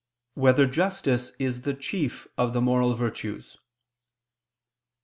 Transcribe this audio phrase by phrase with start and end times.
[0.33, 3.59] 4] Whether Justice Is the Chief of the Moral Virtues?